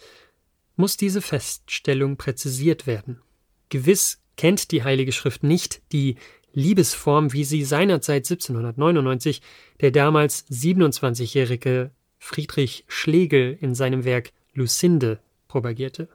muss 0.76 0.98
diese 0.98 1.22
Feststellung 1.22 2.18
präzisiert 2.18 2.86
werden. 2.86 3.22
Gewiss 3.70 4.22
kennt 4.36 4.72
die 4.72 4.84
Heilige 4.84 5.14
Schrift 5.14 5.44
nicht 5.44 5.82
die 5.94 6.18
Liebesform, 6.52 7.32
wie 7.32 7.46
sie 7.46 7.64
seinerzeit 7.64 8.30
1799 8.30 9.42
der 9.80 9.92
damals 9.92 10.46
27-jährige 10.52 11.92
Friedrich 12.20 12.84
Schlegel 12.90 13.58
in 13.62 13.74
seinem 13.74 14.04
Werk 14.04 14.34
Lucinde 14.54 15.20
propagierte. 15.48 16.10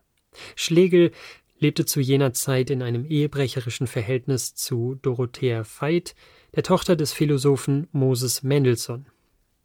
Schlegel 0.55 1.13
lebte 1.61 1.87
zu 1.87 1.99
jener 1.99 2.35
Zeit 2.35 2.69
in 2.69 2.83
einem 2.83 3.07
ehebrecherischen 3.07 3.87
Verhältnis 3.87 4.55
zu 4.55 4.97
Dorothea 5.01 5.65
Veit, 5.65 6.15
der 6.55 6.63
Tochter 6.63 6.97
des 6.97 7.13
Philosophen 7.13 7.89
Moses 7.93 8.43
Mendelssohn. 8.43 9.07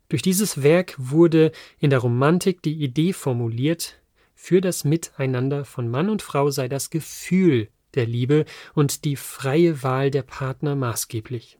Durch 0.09 0.21
dieses 0.21 0.61
Werk 0.61 0.95
wurde 0.97 1.51
in 1.79 1.89
der 1.89 1.99
Romantik 1.99 2.61
die 2.61 2.75
Idee 2.83 3.13
formuliert, 3.13 3.99
für 4.35 4.61
das 4.61 4.83
Miteinander 4.83 5.63
von 5.63 5.87
Mann 5.87 6.09
und 6.09 6.21
Frau 6.21 6.51
sei 6.51 6.67
das 6.67 6.89
Gefühl 6.89 7.69
der 7.95 8.05
Liebe 8.05 8.45
und 8.73 9.05
die 9.05 9.15
freie 9.15 9.83
Wahl 9.83 10.11
der 10.11 10.23
Partner 10.23 10.75
maßgeblich. 10.75 11.59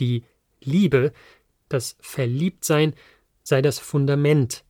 Die 0.00 0.24
Liebe, 0.60 1.12
das 1.68 1.96
Verliebtsein, 2.00 2.94
sei 3.42 3.62
das 3.62 3.78
Fundament 3.78 4.64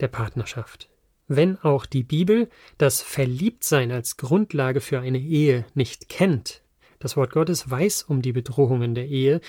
der 0.00 0.08
Partnerschaft. 0.08 0.88
Wenn 1.28 1.58
auch 1.58 1.86
die 1.86 2.02
Bibel 2.02 2.48
das 2.78 3.02
Verliebtsein 3.02 3.90
als 3.90 4.16
Grundlage 4.16 4.80
für 4.80 5.00
eine 5.00 5.18
Ehe 5.18 5.64
nicht 5.74 6.08
kennt, 6.08 6.61
das 7.02 7.16
Wort 7.16 7.32
Gottes 7.32 7.68
weiß 7.68 8.04
um 8.04 8.22
die 8.22 8.32
Bedrohungen 8.32 8.94
der 8.94 9.08
Ehe, 9.08 9.40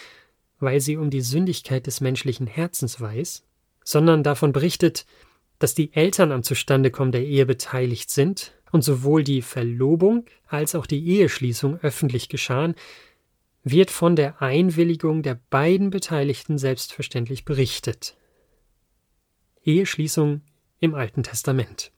weil 0.59 0.79
sie 0.79 0.97
um 0.97 1.09
die 1.09 1.21
Sündigkeit 1.21 1.85
des 1.87 2.01
menschlichen 2.01 2.47
Herzens 2.47 2.99
weiß, 2.99 3.43
sondern 3.83 4.23
davon 4.23 4.53
berichtet, 4.53 5.05
dass 5.59 5.75
die 5.75 5.93
Eltern 5.93 6.31
am 6.31 6.43
Zustandekommen 6.43 7.11
der 7.11 7.25
Ehe 7.25 7.45
beteiligt 7.45 8.09
sind 8.09 8.53
und 8.71 8.83
sowohl 8.83 9.23
die 9.23 9.41
Verlobung 9.41 10.25
als 10.47 10.73
auch 10.75 10.85
die 10.85 11.05
Eheschließung 11.07 11.79
öffentlich 11.81 12.27
geschahen, 12.27 12.75
wird 13.63 13.91
von 13.91 14.15
der 14.15 14.41
Einwilligung 14.41 15.21
der 15.21 15.39
beiden 15.49 15.89
Beteiligten 15.89 16.57
selbstverständlich 16.57 17.45
berichtet. 17.45 18.17
Eheschließung 19.63 20.41
im 20.79 20.95
Alten 20.95 21.23
Testament. 21.23 21.91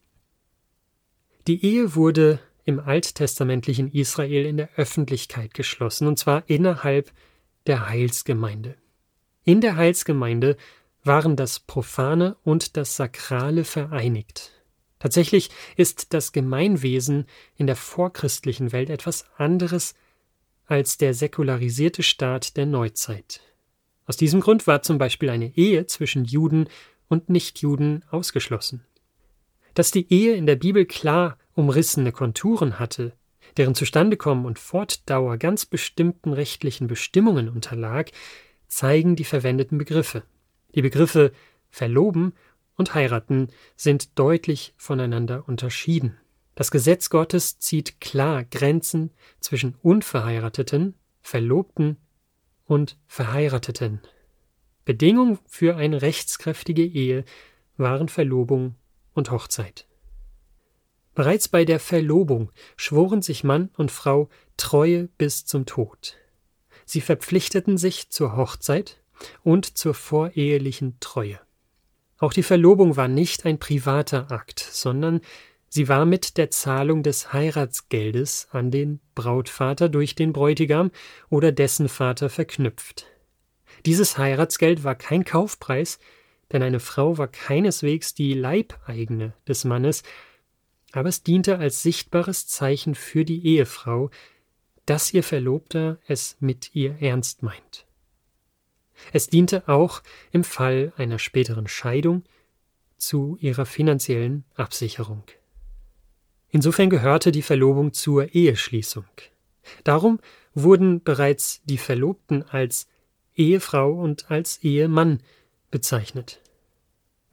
Die 1.47 1.65
Ehe 1.65 1.95
wurde 1.95 2.39
im 2.65 2.79
alttestamentlichen 2.79 3.91
Israel 3.91 4.45
in 4.45 4.57
der 4.57 4.69
Öffentlichkeit 4.75 5.53
geschlossen, 5.53 6.07
und 6.07 6.19
zwar 6.19 6.43
innerhalb 6.49 7.11
der 7.67 7.87
Heilsgemeinde. 7.87 8.75
In 9.43 9.61
der 9.61 9.75
Heilsgemeinde 9.75 10.57
waren 11.03 11.35
das 11.35 11.59
Profane 11.59 12.35
und 12.43 12.75
das 12.77 12.95
Sakrale 12.95 13.63
vereinigt. 13.63 14.51
Tatsächlich 14.97 15.51
ist 15.77 16.13
das 16.13 16.31
Gemeinwesen 16.31 17.27
in 17.55 17.67
der 17.67 17.75
vorchristlichen 17.75 18.71
Welt 18.71 18.89
etwas 18.89 19.25
anderes 19.37 19.93
als 20.65 20.97
der 20.97 21.13
säkularisierte 21.13 22.01
Staat 22.01 22.57
der 22.57 22.65
Neuzeit. 22.65 23.41
Aus 24.07 24.17
diesem 24.17 24.41
Grund 24.41 24.65
war 24.65 24.81
zum 24.81 24.97
Beispiel 24.97 25.29
eine 25.29 25.55
Ehe 25.55 25.85
zwischen 25.85 26.25
Juden 26.25 26.67
und 27.07 27.29
Nichtjuden 27.29 28.03
ausgeschlossen. 28.09 28.83
Dass 29.75 29.91
die 29.91 30.11
Ehe 30.11 30.33
in 30.33 30.47
der 30.47 30.55
Bibel 30.55 30.85
klar 30.85 31.37
umrissene 31.55 32.11
Konturen 32.11 32.79
hatte, 32.79 33.13
deren 33.57 33.75
Zustandekommen 33.75 34.45
und 34.45 34.59
Fortdauer 34.59 35.37
ganz 35.37 35.65
bestimmten 35.65 36.33
rechtlichen 36.33 36.87
Bestimmungen 36.87 37.49
unterlag, 37.49 38.11
zeigen 38.67 39.15
die 39.15 39.23
verwendeten 39.23 39.77
Begriffe. 39.77 40.23
Die 40.75 40.81
Begriffe 40.81 41.31
verloben 41.69 42.33
und 42.75 42.93
heiraten 42.93 43.47
sind 43.75 44.19
deutlich 44.19 44.73
voneinander 44.77 45.47
unterschieden. 45.47 46.17
Das 46.55 46.71
Gesetz 46.71 47.09
Gottes 47.09 47.59
zieht 47.59 47.99
klar 47.99 48.43
Grenzen 48.43 49.11
zwischen 49.39 49.75
Unverheirateten, 49.81 50.95
Verlobten 51.21 51.97
und 52.65 52.97
Verheirateten. 53.07 54.01
Bedingung 54.85 55.39
für 55.47 55.75
eine 55.75 56.01
rechtskräftige 56.01 56.85
Ehe 56.85 57.25
waren 57.77 58.07
Verlobung 58.07 58.75
und 59.13 59.31
Hochzeit. 59.31 59.87
Bereits 61.15 61.47
bei 61.47 61.63
der 61.63 61.79
Verlobung 61.79 62.51
schworen 62.75 63.21
sich 63.21 63.43
Mann 63.43 63.69
und 63.77 63.89
Frau 63.89 64.29
Treue 64.57 65.07
bis 65.17 65.45
zum 65.45 65.65
Tod. 65.65 66.17
Sie 66.85 67.01
verpflichteten 67.01 67.77
sich 67.77 68.09
zur 68.09 68.35
Hochzeit 68.35 69.01
und 69.41 69.77
zur 69.77 69.93
vorehelichen 69.93 70.97
Treue. 70.99 71.39
Auch 72.17 72.33
die 72.33 72.43
Verlobung 72.43 72.97
war 72.97 73.07
nicht 73.07 73.45
ein 73.45 73.59
privater 73.59 74.31
Akt, 74.31 74.59
sondern 74.59 75.21
sie 75.69 75.87
war 75.87 76.05
mit 76.05 76.37
der 76.37 76.51
Zahlung 76.51 77.01
des 77.01 77.33
Heiratsgeldes 77.33 78.49
an 78.51 78.69
den 78.69 78.99
Brautvater 79.15 79.89
durch 79.89 80.15
den 80.15 80.33
Bräutigam 80.33 80.91
oder 81.29 81.51
dessen 81.51 81.89
Vater 81.89 82.29
verknüpft. 82.29 83.05
Dieses 83.85 84.17
Heiratsgeld 84.17 84.83
war 84.83 84.95
kein 84.95 85.23
Kaufpreis, 85.23 85.99
denn 86.51 86.61
eine 86.61 86.79
Frau 86.79 87.17
war 87.17 87.27
keineswegs 87.27 88.13
die 88.13 88.33
Leibeigene 88.33 89.33
des 89.47 89.63
Mannes, 89.65 90.03
aber 90.95 91.09
es 91.09 91.23
diente 91.23 91.59
als 91.59 91.83
sichtbares 91.83 92.47
Zeichen 92.47 92.95
für 92.95 93.25
die 93.25 93.45
Ehefrau, 93.45 94.09
dass 94.85 95.13
ihr 95.13 95.23
Verlobter 95.23 95.99
es 96.07 96.37
mit 96.39 96.73
ihr 96.73 97.01
ernst 97.01 97.43
meint. 97.43 97.85
Es 99.11 99.27
diente 99.27 99.67
auch 99.67 100.01
im 100.31 100.45
Fall 100.45 100.93
einer 100.95 101.19
späteren 101.19 101.67
Scheidung 101.67 102.23
zu 102.97 103.37
ihrer 103.41 103.65
finanziellen 103.65 104.45
Absicherung. 104.55 105.23
Insofern 106.49 106.89
gehörte 106.89 107.33
die 107.33 107.41
Verlobung 107.41 107.91
zur 107.91 108.33
Eheschließung. 108.33 109.05
Darum 109.83 110.19
wurden 110.53 111.03
bereits 111.03 111.61
die 111.65 111.77
Verlobten 111.77 112.43
als 112.43 112.87
Ehefrau 113.35 113.91
und 113.91 114.31
als 114.31 114.63
Ehemann 114.63 115.21
bezeichnet. 115.71 116.39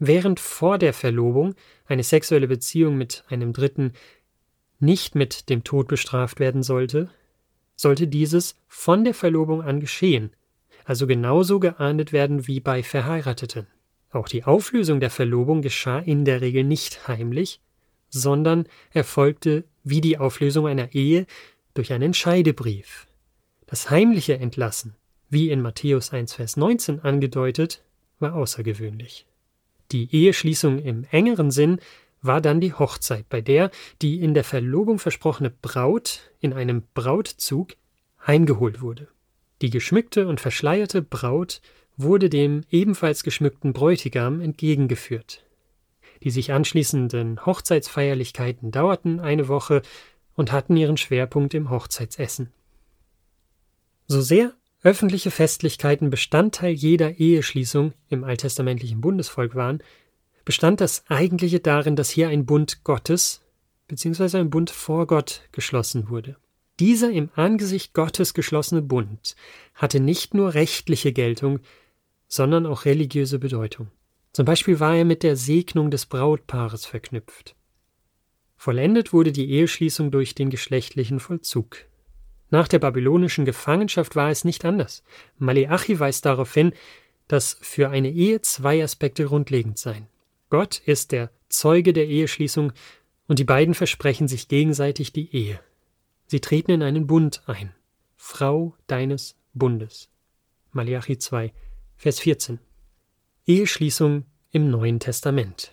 Während 0.05 0.41
vor 0.41 0.79
der 0.79 0.95
Verlobung 0.95 1.55
eine 1.87 2.03
sexuelle 2.03 2.49
Beziehung 2.49 2.97
mit 2.99 3.23
einem 3.29 3.53
Dritten 3.53 3.93
nicht 4.81 5.15
mit 5.15 5.49
dem 5.49 5.63
Tod 5.63 5.87
bestraft 5.87 6.41
werden 6.41 6.65
sollte, 6.65 7.09
sollte 7.77 8.09
dieses 8.09 8.57
von 8.67 9.05
der 9.05 9.15
Verlobung 9.15 9.63
an 9.63 9.79
geschehen, 9.79 10.33
also 10.85 11.07
genauso 11.07 11.61
geahndet 11.61 12.13
werden 12.13 12.49
wie 12.49 12.59
bei 12.59 12.83
Verheirateten. 12.83 13.69
Auch 14.11 14.27
die 14.27 14.43
Auflösung 14.43 14.99
der 14.99 15.11
Verlobung 15.11 15.63
geschah 15.63 16.01
in 16.01 16.25
der 16.25 16.41
Regel 16.41 16.65
nicht 16.65 17.07
heimlich, 17.07 17.61
sondern 18.09 18.67
erfolgte 18.93 19.63
wie 19.85 20.01
die 20.01 20.19
Auflösung 20.19 20.67
einer 20.67 20.97
Ehe 20.97 21.27
durch 21.75 21.93
einen 21.93 22.13
Scheidebrief. 22.13 23.07
Das 23.67 23.89
heimliche 23.89 24.37
Entlassen, 24.37 24.97
wie 25.31 25.51
in 25.51 25.63
Matthäus 25.63 26.13
1, 26.13 26.35
Vers 26.35 26.57
19 26.57 26.99
angedeutet, 26.99 27.85
war 28.19 28.35
außergewöhnlich. 28.35 29.27
Die 29.93 30.15
Eheschließung 30.15 30.79
im 30.79 31.05
engeren 31.11 31.51
Sinn 31.51 31.79
war 32.23 32.41
dann 32.41 32.61
die 32.61 32.73
Hochzeit, 32.73 33.29
bei 33.29 33.41
der 33.41 33.71
die 34.01 34.21
in 34.21 34.33
der 34.33 34.45
Verlobung 34.45 34.99
versprochene 34.99 35.51
Braut 35.51 36.33
in 36.41 36.53
einem 36.53 36.85
Brautzug 36.95 37.75
heimgeholt 38.27 38.81
wurde. 38.81 39.09
Die 39.61 39.71
geschmückte 39.71 40.27
und 40.27 40.41
verschleierte 40.41 41.03
Braut 41.03 41.61
wurde 41.97 42.31
dem 42.31 42.63
ebenfalls 42.71 43.23
geschmückten 43.23 43.73
Bräutigam 43.73 44.41
entgegengeführt. 44.41 45.45
Die 46.23 46.31
sich 46.31 46.53
anschließenden 46.53 47.45
Hochzeitsfeierlichkeiten 47.45 48.71
dauerten 48.71 49.21
eine 49.21 49.49
Woche 49.49 49.83
und 50.35 50.53
hatten 50.53 50.77
ihren 50.77 50.97
Schwerpunkt 50.97 51.55
im 51.55 51.71
Hochzeitsessen. 51.71 52.53
So 54.07 54.21
sehr 54.21 54.55
öffentliche 54.83 55.31
Festlichkeiten 55.31 56.11
Bestandteil 56.11 56.73
jeder 56.73 57.19
Eheschließung 57.19 57.93
im 58.09 58.25
alttestamentlichen 58.25 59.01
Bundesvolk 59.01 59.55
waren, 59.55 59.83
bestand 60.45 60.81
das 60.81 61.05
Eigentliche 61.09 61.61
darin, 61.61 61.97
dass 61.97 62.11
hier 62.11 62.29
ein 62.29 62.47
Bund 62.47 62.83
Gottes 62.85 63.43
bzw. 63.89 64.39
ein 64.39 64.51
Bund 64.51 64.71
vor 64.71 65.07
Gott 65.07 65.43
geschlossen 65.53 66.09
wurde. 66.09 66.37
Dieser 66.81 67.13
im 67.13 67.31
Angesicht 67.35 67.95
Gottes 67.95 68.35
geschlossene 68.35 68.83
Bund 68.83 69.37
hatte 69.75 70.01
nicht 70.01 70.35
nur 70.35 70.55
rechtliche 70.55 71.13
Geltung, 71.13 71.61
sondern 72.27 72.67
auch 72.67 72.87
religiöse 72.87 73.39
Bedeutung. 73.39 73.89
Zum 74.33 74.47
Beispiel 74.47 74.81
war 74.81 74.97
er 74.97 75.05
mit 75.05 75.23
der 75.23 75.37
Segnung 75.37 75.91
des 75.91 76.07
Brautpaares 76.07 76.87
verknüpft. 76.87 77.55
Vollendet 78.57 79.13
wurde 79.13 79.33
die 79.33 79.51
Eheschließung 79.51 80.11
durch 80.11 80.35
den 80.35 80.49
geschlechtlichen 80.49 81.21
Vollzug. 81.21 81.85
Nach 82.53 82.69
der 82.69 82.81
babylonischen 82.81 83.47
Gefangenschaft 83.47 84.15
war 84.15 84.29
es 84.29 84.45
nicht 84.45 84.67
anders. 84.67 85.03
Maleachi 85.39 85.99
weist 85.99 86.27
darauf 86.27 86.53
hin, 86.53 86.75
dass 87.27 87.57
für 87.63 87.89
eine 87.89 88.11
Ehe 88.11 88.43
zwei 88.43 88.85
Aspekte 88.85 89.25
grundlegend 89.25 89.79
seien. 89.79 90.07
Gott 90.51 90.83
ist 90.85 91.13
der 91.13 91.31
Zeuge 91.49 91.95
der 91.95 92.07
Eheschließung 92.07 92.75
und 93.27 93.39
die 93.39 93.45
beiden 93.45 93.73
versprechen 93.73 94.29
sich 94.29 94.49
gegenseitig 94.49 95.15
die 95.15 95.35
Ehe. 95.35 95.61
Sie 96.27 96.41
treten 96.41 96.73
in 96.73 96.83
einen 96.83 97.07
Bund 97.07 97.43
ein. 97.47 97.75
Frau 98.17 98.77
deines 98.87 99.35
Bundes. 99.55 100.11
Maleachi 100.73 101.17
2, 101.17 101.55
Vers 101.97 102.21
14. 102.21 102.59
Eheschließung 103.47 104.27
im 104.51 104.71
Neuen 104.71 105.01
Testament. 105.01 105.72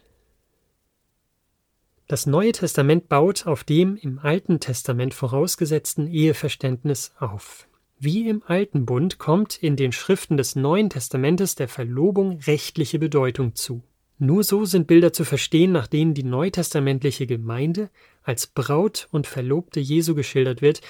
Das 2.10 2.26
Neue 2.26 2.54
Testament 2.54 3.08
baut 3.08 3.46
auf 3.46 3.64
dem 3.64 3.96
im 3.96 4.18
Alten 4.18 4.60
Testament 4.60 5.14
vorausgesetzten 5.14 6.08
Eheverständnis 6.08 7.14
auf. 7.20 7.68
Wie 8.00 8.28
im 8.28 8.42
Alten 8.48 8.88
Bund 8.88 9.20
kommt 9.20 9.62
in 9.62 9.76
den 9.76 9.92
Schriften 9.92 10.36
des 10.36 10.56
Neuen 10.56 10.90
Testamentes 10.90 11.54
der 11.54 11.68
Verlobung 11.68 12.40
rechtliche 12.48 12.98
Bedeutung 12.98 13.54
zu. 13.54 13.84
Nur 14.18 14.44
so 14.44 14.66
sind 14.66 14.88
Bilder 14.88 15.14
zu 15.14 15.24
verstehen, 15.24 15.72
nach 15.72 15.86
denen 15.86 16.16
die 16.16 16.24
neutestamentliche 16.24 17.28
Gemeinde 17.28 17.92
als 18.24 18.48
Braut 18.48 19.08
und 19.12 19.28
Verlobte 19.28 19.80
Jesu 19.80 20.16
geschildert 20.16 20.64
wird, 20.64 20.82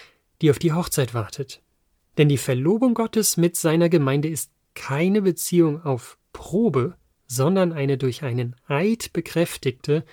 die 0.42 0.50
auf 0.50 0.58
die 0.58 0.72
Hochzeit 0.72 1.14
wartet. 1.14 1.62
Denn 2.18 2.30
die 2.30 2.38
Verlobung 2.38 2.94
Gottes 2.94 3.36
mit 3.36 3.58
seiner 3.58 3.90
Gemeinde 3.90 4.30
ist 4.30 4.52
keine 4.74 5.22
Beziehung 5.22 5.84
auf 5.84 6.18
Probe, 6.32 6.96
sondern 7.28 7.74
eine 7.74 7.98
durch 7.98 8.24
einen 8.24 8.56
Eid 8.70 9.12
bekräftigte, 9.12 10.06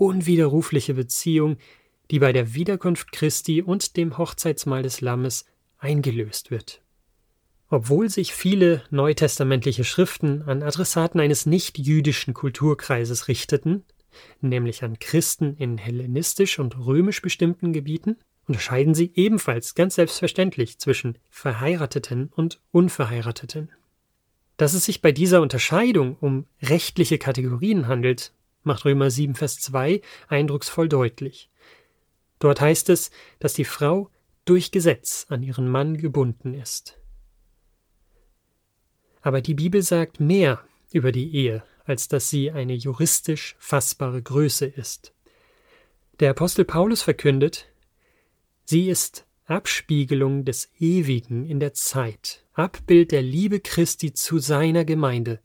unwiderrufliche 0.00 0.94
Beziehung, 0.94 1.56
die 2.10 2.18
bei 2.18 2.32
der 2.32 2.54
Wiederkunft 2.54 3.12
Christi 3.12 3.62
und 3.62 3.96
dem 3.96 4.16
Hochzeitsmahl 4.16 4.82
des 4.82 5.00
Lammes 5.00 5.44
eingelöst 5.78 6.50
wird. 6.50 6.82
Obwohl 7.70 8.08
sich 8.08 8.32
viele 8.32 8.82
neutestamentliche 8.90 9.84
Schriften 9.84 10.42
an 10.42 10.62
Adressaten 10.62 11.20
eines 11.20 11.44
nicht-jüdischen 11.44 12.32
Kulturkreises 12.32 13.28
richteten, 13.28 13.84
nämlich 14.40 14.82
an 14.82 14.98
Christen 14.98 15.54
in 15.56 15.76
hellenistisch 15.76 16.58
und 16.58 16.78
römisch 16.78 17.20
bestimmten 17.20 17.74
Gebieten, 17.74 18.16
unterscheiden 18.46 18.94
sie 18.94 19.12
ebenfalls 19.14 19.74
ganz 19.74 19.96
selbstverständlich 19.96 20.78
zwischen 20.78 21.18
Verheirateten 21.28 22.30
und 22.34 22.60
Unverheirateten. 22.72 23.70
Dass 24.56 24.72
es 24.72 24.86
sich 24.86 25.02
bei 25.02 25.12
dieser 25.12 25.42
Unterscheidung 25.42 26.16
um 26.20 26.46
rechtliche 26.62 27.18
Kategorien 27.18 27.86
handelt, 27.86 28.32
macht 28.62 28.84
Römer 28.84 29.10
7, 29.10 29.34
Vers 29.34 29.60
2 29.60 30.00
eindrucksvoll 30.28 30.88
deutlich. 30.88 31.50
Dort 32.38 32.60
heißt 32.60 32.88
es, 32.90 33.10
dass 33.38 33.54
die 33.54 33.64
Frau 33.64 34.10
durch 34.44 34.70
Gesetz 34.70 35.26
an 35.28 35.42
ihren 35.42 35.68
Mann 35.68 35.96
gebunden 35.96 36.54
ist. 36.54 36.98
Aber 39.20 39.40
die 39.40 39.54
Bibel 39.54 39.82
sagt 39.82 40.20
mehr 40.20 40.64
über 40.92 41.12
die 41.12 41.34
Ehe, 41.34 41.62
als 41.84 42.08
dass 42.08 42.30
sie 42.30 42.50
eine 42.50 42.74
juristisch 42.74 43.56
fassbare 43.58 44.22
Größe 44.22 44.66
ist. 44.66 45.12
Der 46.20 46.30
Apostel 46.30 46.64
Paulus 46.64 47.02
verkündet, 47.02 47.68
sie 48.64 48.88
ist 48.88 49.26
Abspiegelung 49.46 50.44
des 50.44 50.70
Ewigen 50.78 51.46
in 51.46 51.60
der 51.60 51.72
Zeit, 51.74 52.44
Abbild 52.52 53.12
der 53.12 53.22
Liebe 53.22 53.60
Christi 53.60 54.12
zu 54.12 54.38
seiner 54.38 54.84
Gemeinde 54.84 55.40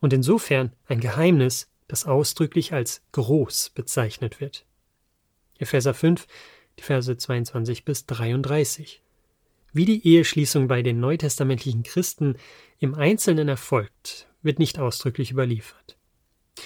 und 0.00 0.12
insofern 0.12 0.72
ein 0.86 1.00
Geheimnis, 1.00 1.70
das 1.88 2.06
ausdrücklich 2.06 2.72
als 2.72 3.02
groß 3.12 3.70
bezeichnet 3.70 4.40
wird. 4.40 4.66
Epheser 5.58 5.94
5, 5.94 6.26
die 6.78 6.82
Verse 6.82 7.16
22 7.16 7.84
bis 7.84 8.06
33. 8.06 9.02
Wie 9.72 9.84
die 9.84 10.06
Eheschließung 10.06 10.68
bei 10.68 10.82
den 10.82 11.00
neutestamentlichen 11.00 11.82
Christen 11.82 12.36
im 12.78 12.94
Einzelnen 12.94 13.48
erfolgt, 13.48 14.28
wird 14.42 14.58
nicht 14.58 14.78
ausdrücklich 14.78 15.30
überliefert. 15.30 15.96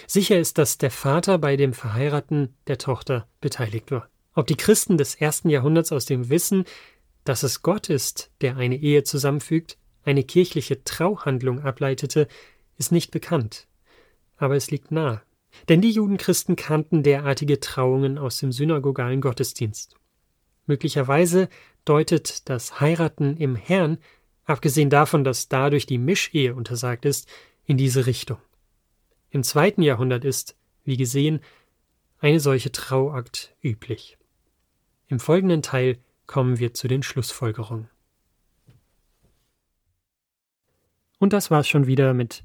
Sicher 0.07 0.39
ist, 0.39 0.59
dass 0.59 0.79
der 0.79 0.91
Vater 0.91 1.39
bei 1.39 1.57
dem 1.57 1.73
Verheiraten 1.73 2.55
der 2.67 2.79
Tochter 2.79 3.27
beteiligt 3.41 3.91
war. 3.91 4.09
Ob 4.35 4.47
die 4.47 4.57
Christen 4.57 4.97
des 4.97 5.17
ersten 5.17 5.51
Jahrhunderts 5.51 5.93
aus 5.93 6.05
dem 6.05 6.31
Wissen, 6.31 6.65
dass 7.25 7.43
es 7.43 7.63
Gott 7.63 7.91
ist, 7.91 8.31
der 8.41 8.57
eine 8.57 8.77
Ehe 8.77 9.03
zusammenfügt, 9.03 9.77
eine 10.05 10.25
kirchliche 10.25 10.85
Trauhandlung 10.85 11.61
ableitete, 11.61 12.29
ist 12.79 12.93
nicht 12.93 13.11
bekannt. 13.11 13.67
Aber 14.41 14.57
es 14.57 14.71
liegt 14.71 14.91
nahe. 14.91 15.21
Denn 15.69 15.83
die 15.83 15.91
Judenchristen 15.91 16.57
kannten 16.57 17.03
derartige 17.03 17.61
Trauungen 17.61 18.17
aus 18.17 18.39
dem 18.39 18.53
synagogalen 18.53 19.21
Gottesdienst. 19.21 19.97
Möglicherweise 20.67 21.49
deutet 21.85 22.49
das 22.49 22.81
Heiraten 22.81 23.37
im 23.37 23.55
Herrn, 23.55 23.99
abgesehen 24.45 24.89
davon, 24.89 25.25
dass 25.25 25.49
dadurch 25.49 25.85
die 25.85 25.99
Mischehe 25.99 26.55
untersagt 26.55 27.05
ist, 27.05 27.29
in 27.67 27.77
diese 27.77 28.07
Richtung. 28.07 28.39
Im 29.29 29.43
zweiten 29.43 29.83
Jahrhundert 29.83 30.25
ist, 30.25 30.57
wie 30.85 30.97
gesehen, 30.97 31.41
eine 32.19 32.41
solche 32.41 32.73
Trauakt 32.73 33.55
üblich. 33.63 34.17
Im 35.09 35.21
folgenden 35.21 35.63
Teil 35.63 35.99
kommen 36.27 36.59
wir 36.59 36.73
zu 36.73 36.89
den 36.89 37.03
Schlussfolgerungen. 37.03 37.91
Und 41.19 41.35
das 41.35 41.51
war's 41.51 41.69
schon 41.69 41.87
wieder 41.87 42.15
mit 42.15 42.45